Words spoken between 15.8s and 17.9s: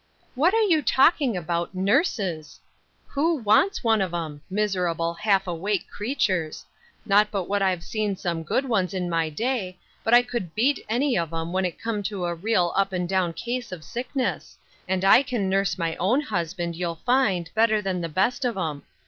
own husband, you'll find, better